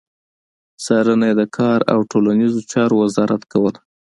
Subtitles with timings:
[0.83, 3.79] څارنه يې د کار او ټولنيزو چارو وزارت کوله.